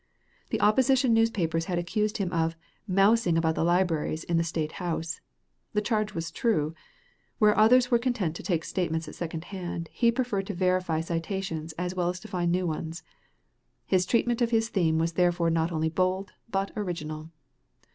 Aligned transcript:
The 0.49 0.59
opposition 0.61 1.13
newspapers 1.13 1.65
had 1.65 1.77
accused 1.77 2.17
him 2.17 2.33
of 2.33 2.55
"mousing 2.87 3.37
about 3.37 3.53
the 3.53 3.63
libraries 3.63 4.23
in 4.23 4.37
the 4.37 4.43
State 4.43 4.71
House." 4.81 5.21
The 5.73 5.81
charge 5.81 6.15
was 6.15 6.31
true. 6.31 6.73
Where 7.37 7.55
others 7.55 7.91
were 7.91 7.99
content 7.99 8.35
to 8.37 8.41
take 8.41 8.63
statements 8.65 9.07
at 9.07 9.13
second 9.13 9.43
hand, 9.53 9.89
he 9.93 10.11
preferred 10.11 10.47
to 10.47 10.55
verify 10.55 11.01
citations 11.01 11.73
as 11.73 11.93
well 11.93 12.09
as 12.09 12.19
to 12.21 12.27
find 12.27 12.51
new 12.51 12.65
ones. 12.65 13.03
His 13.85 14.07
treatment 14.07 14.41
of 14.41 14.49
his 14.49 14.69
theme 14.69 14.97
was 14.97 15.13
therefore 15.13 15.51
not 15.51 15.71
only 15.71 15.87
bold 15.89 16.31
but 16.49 16.71
original. 16.75 17.29